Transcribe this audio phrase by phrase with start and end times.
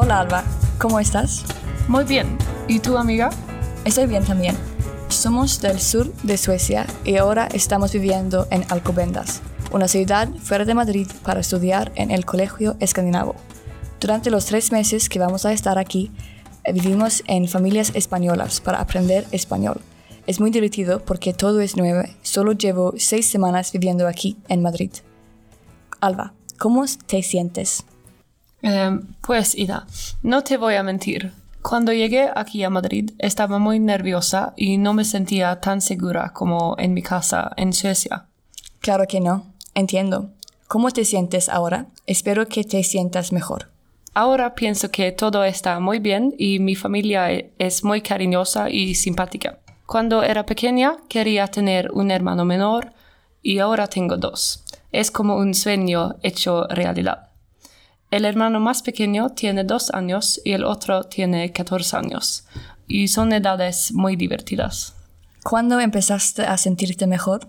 [0.00, 0.44] Hola Alba,
[0.78, 1.42] ¿cómo estás?
[1.88, 2.38] Muy bien.
[2.68, 3.30] ¿Y tu amiga?
[3.84, 4.56] Estoy bien también.
[5.08, 9.42] Somos del sur de Suecia y ahora estamos viviendo en Alcobendas,
[9.72, 13.34] una ciudad fuera de Madrid para estudiar en el Colegio Escandinavo.
[13.98, 16.12] Durante los tres meses que vamos a estar aquí,
[16.62, 19.80] eh, vivimos en familias españolas para aprender español.
[20.28, 22.08] Es muy divertido porque todo es nuevo.
[22.22, 24.92] Solo llevo seis semanas viviendo aquí en Madrid.
[26.00, 27.84] Alba, ¿cómo te sientes?
[28.62, 29.86] Em, pues Ida,
[30.22, 31.32] no te voy a mentir.
[31.62, 36.76] Cuando llegué aquí a Madrid estaba muy nerviosa y no me sentía tan segura como
[36.78, 38.26] en mi casa en Suecia.
[38.80, 40.30] Claro que no, entiendo.
[40.66, 41.86] ¿Cómo te sientes ahora?
[42.06, 43.70] Espero que te sientas mejor.
[44.14, 48.94] Ahora pienso que todo está muy bien y mi familia e- es muy cariñosa y
[48.94, 49.58] simpática.
[49.86, 52.92] Cuando era pequeña quería tener un hermano menor
[53.42, 54.64] y ahora tengo dos.
[54.92, 57.27] Es como un sueño hecho realidad.
[58.10, 62.44] El hermano más pequeño tiene dos años y el otro tiene 14 años.
[62.86, 64.94] Y son edades muy divertidas.
[65.42, 67.48] ¿Cuándo empezaste a sentirte mejor?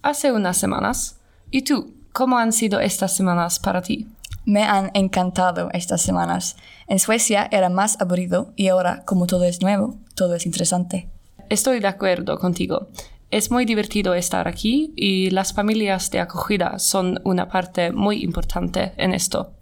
[0.00, 1.16] Hace unas semanas.
[1.50, 1.92] ¿Y tú?
[2.12, 4.08] ¿Cómo han sido estas semanas para ti?
[4.46, 6.56] Me han encantado estas semanas.
[6.88, 11.08] En Suecia era más aburrido y ahora, como todo es nuevo, todo es interesante.
[11.50, 12.88] Estoy de acuerdo contigo.
[13.30, 18.92] Es muy divertido estar aquí y las familias de acogida son una parte muy importante
[18.96, 19.52] en esto.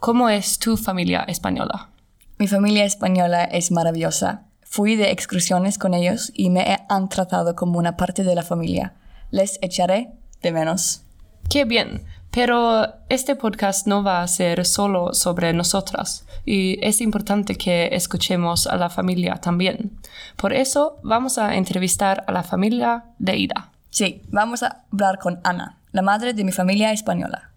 [0.00, 1.90] ¿Cómo es tu familia española?
[2.38, 4.44] Mi familia española es maravillosa.
[4.62, 8.94] Fui de excursiones con ellos y me han tratado como una parte de la familia.
[9.32, 11.02] Les echaré de menos.
[11.50, 17.56] Qué bien, pero este podcast no va a ser solo sobre nosotras y es importante
[17.56, 19.98] que escuchemos a la familia también.
[20.36, 23.72] Por eso vamos a entrevistar a la familia de Ida.
[23.90, 27.50] Sí, vamos a hablar con Ana, la madre de mi familia española.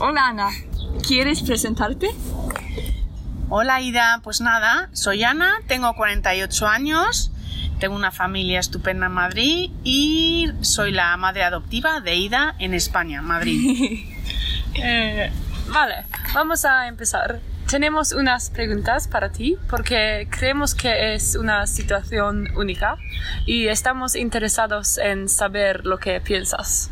[0.00, 0.50] Hola Ana,
[1.04, 2.08] ¿quieres presentarte?
[3.48, 7.32] Hola Ida, pues nada, soy Ana, tengo 48 años,
[7.80, 13.22] tengo una familia estupenda en Madrid y soy la madre adoptiva de Ida en España,
[13.22, 14.06] Madrid.
[14.80, 15.32] Eh,
[15.72, 16.04] vale,
[16.34, 17.40] vamos a empezar.
[17.68, 22.96] Tenemos unas preguntas para ti porque creemos que es una situación única
[23.44, 26.90] y estamos interesados en saber lo que piensas.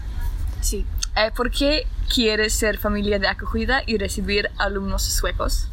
[0.62, 0.84] Sí.
[1.15, 5.69] Eh, ¿Por qué quieres ser familia de acogida y recibir alumnos suecos?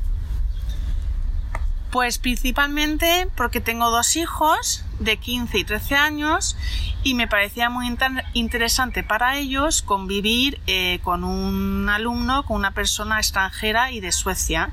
[1.91, 6.57] Pues principalmente porque tengo dos hijos de 15 y 13 años
[7.03, 12.71] y me parecía muy inter- interesante para ellos convivir eh, con un alumno, con una
[12.71, 14.71] persona extranjera y de Suecia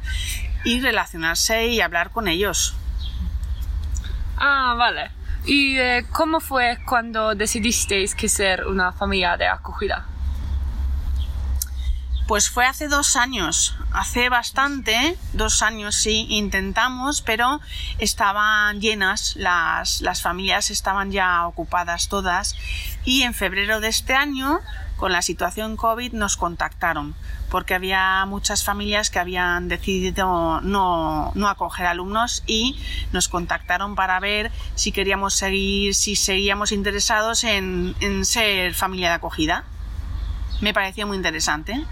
[0.65, 2.75] y relacionarse y hablar con ellos.
[4.38, 5.10] Ah, vale.
[5.44, 10.06] ¿Y eh, cómo fue cuando decidisteis que ser una familia de acogida?
[12.31, 17.61] Pues fue hace dos años, hace bastante, dos años sí, intentamos, pero
[17.99, 22.55] estaban llenas, las, las familias estaban ya ocupadas todas
[23.05, 24.61] y en febrero de este año,
[24.97, 27.17] con la situación COVID, nos contactaron
[27.51, 32.79] porque había muchas familias que habían decidido no, no acoger alumnos y
[33.11, 39.15] nos contactaron para ver si queríamos seguir, si seguíamos interesados en, en ser familia de
[39.15, 39.65] acogida.
[40.61, 41.85] Me pareció muy interesante.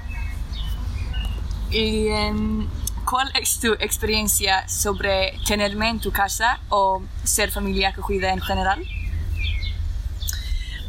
[1.70, 2.66] ¿Y em,
[3.04, 8.84] cuál es tu experiencia sobre tenerme en tu casa o ser familia acogida en general?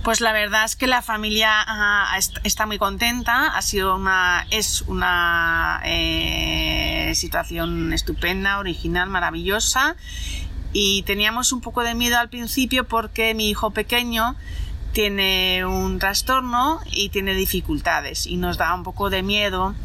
[0.03, 1.51] Pues la verdad es que la familia
[2.17, 9.97] est- está muy contenta, ha sido una, es una eh, situación estupenda, original, maravillosa.
[10.71, 14.35] Y teníamos un poco de miedo al principio porque mi hijo pequeño
[14.93, 19.75] tiene un trastorno y tiene dificultades y nos da un poco de miedo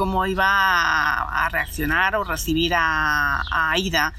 [0.00, 4.14] cómo iba a, reaccionar o recibir a, a Ida.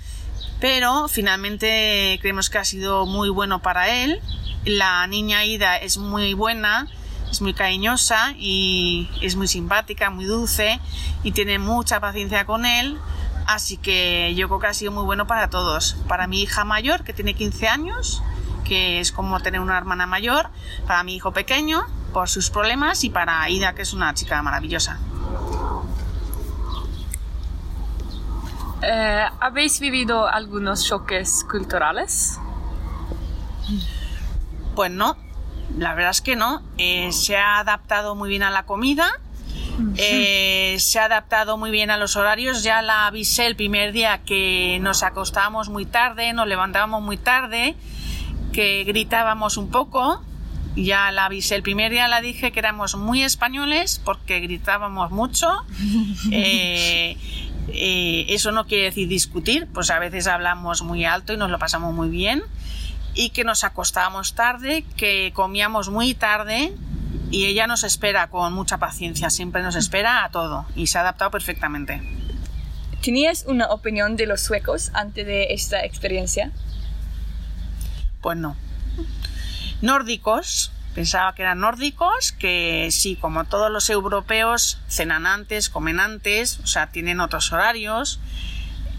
[0.59, 4.21] Pero finalmente creemos que ha sido muy bueno para él.
[4.63, 6.87] La niña Ida es muy buena,
[7.31, 10.79] es muy cariñosa y es muy simpática, muy dulce
[11.23, 12.99] y tiene mucha paciencia con él.
[13.47, 15.95] Así que yo creo que ha sido muy bueno para todos.
[16.07, 18.21] Para mi hija mayor, que tiene 15 años,
[18.65, 20.51] que es como tener una hermana mayor,
[20.85, 21.81] para mi hijo pequeño,
[22.13, 24.99] por sus problemas, y para Ida, que es una chica maravillosa.
[28.83, 32.39] Eh, ¿Habéis vivido algunos choques culturales?
[34.75, 35.17] Pues no,
[35.77, 36.61] la verdad es que no.
[36.77, 39.07] Eh, se ha adaptado muy bien a la comida,
[39.97, 42.63] eh, se ha adaptado muy bien a los horarios.
[42.63, 47.75] Ya la avisé el primer día que nos acostábamos muy tarde, nos levantábamos muy tarde,
[48.51, 50.21] que gritábamos un poco
[50.75, 55.49] Ya la avisé el primer día, la dije que éramos muy españoles porque gritábamos mucho.
[56.31, 57.17] Eh,
[57.69, 61.59] eh, eso no quiere decir discutir, pues a veces hablamos muy alto y nos lo
[61.59, 62.43] pasamos muy bien.
[63.13, 66.73] Y que nos acostábamos tarde, que comíamos muy tarde
[67.29, 71.01] y ella nos espera con mucha paciencia, siempre nos espera a todo y se ha
[71.01, 72.01] adaptado perfectamente.
[73.01, 76.51] ¿Tenías una opinión de los suecos antes de esta experiencia?
[78.21, 78.55] Pues no.
[79.81, 86.59] Nórdicos, pensaba que eran nórdicos, que sí, como todos los europeos, cenan antes, comen antes,
[86.59, 88.19] o sea, tienen otros horarios,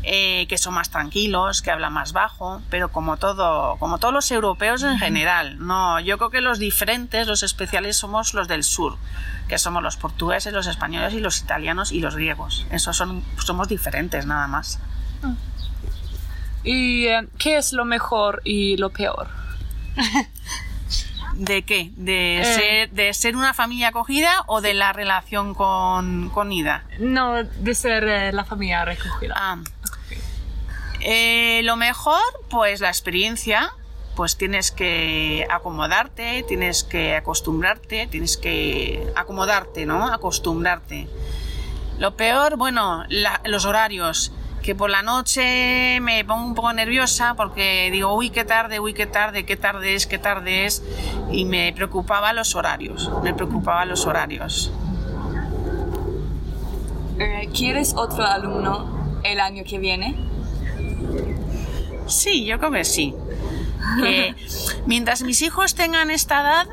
[0.05, 4.31] eh, que son más tranquilos, que hablan más bajo, pero como todo, como todos los
[4.33, 8.97] europeos en general, no, yo creo que los diferentes, los especiales somos los del sur,
[9.47, 12.67] que somos los portugueses, los españoles y los italianos y los griegos.
[12.73, 14.81] Esos son, somos diferentes nada más.
[16.65, 19.29] ¿Y eh, qué es lo mejor y lo peor?
[21.35, 21.91] ¿De qué?
[21.97, 22.45] ¿De, Eh.
[22.45, 26.85] ser, ¿De ser una familia acogida o de la relación con, con Ida?
[26.99, 29.35] No, de ser eh, la familia recogida.
[29.37, 29.57] Ah.
[31.01, 33.73] Eh, lo mejor, pues la experiencia,
[34.15, 40.13] pues tienes que acomodarte, tienes que acostumbrarte, tienes que acomodarte, ¿no?
[40.13, 41.09] Acostumbrarte.
[41.99, 44.33] Lo peor, bueno, la- los horarios,
[44.63, 48.95] que por la noche me pongo un poco nerviosa porque digo, uy, qué tarde, uy,
[48.95, 50.83] qué tarde, qué tarde es, qué tarde es,
[51.31, 54.73] y me preocupaba los horarios, me preocupaba los horarios.
[57.19, 60.17] Eh, ¿Quieres otro alumno el año que viene?
[62.07, 63.15] Sí, yo creo que sí.
[64.87, 66.67] Mientras mis hijos tengan esta edad,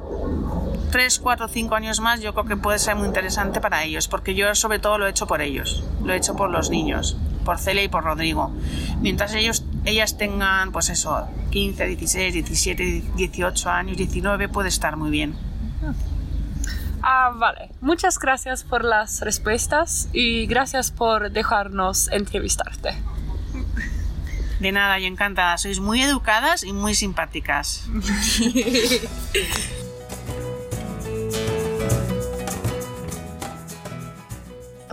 [0.92, 4.36] 3, 4, 5 años más, yo creo que puede ser muy interesante para ellos, porque
[4.36, 7.18] yo sobre todo lo he hecho por ellos, lo he hecho por los niños,
[7.50, 8.52] por Celia y por Rodrigo.
[9.02, 15.10] Mientras ellos, ellas tengan, pues eso, 15, 16, 17, 18 años, 19, puede estar muy
[15.10, 15.34] bien.
[17.02, 17.72] Ah, vale.
[17.82, 22.94] Muchas gracias por las respuestas y gracias por dejarnos entrevistarte.
[24.60, 25.58] De nada, yo encantada.
[25.58, 27.84] Sois muy educadas y muy simpáticas.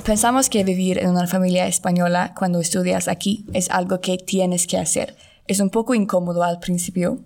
[0.06, 4.78] Pensamos que vivir en una familia española cuando estudias aquí es algo que tienes que
[4.78, 5.16] hacer.
[5.48, 7.18] Es un poco incómodo al principio,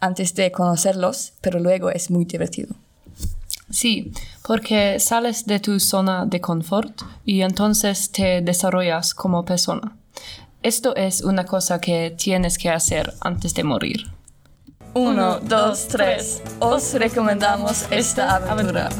[0.00, 2.76] antes de conocerlos, pero luego es muy divertido.
[3.70, 4.12] Sí,
[4.46, 9.96] porque sales de tu zona de confort y entonces te desarrollas como persona.
[10.62, 14.12] Esto es una cosa que tienes que hacer antes de morir.
[14.92, 16.42] Uno, dos, tres.
[16.58, 18.90] Os recomendamos esta aventura.